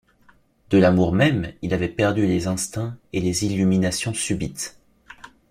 [0.71, 4.81] De l’amour même, il avait perdu les instincts et les illuminations subites.